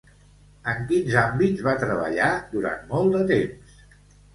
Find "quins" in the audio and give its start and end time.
0.93-1.19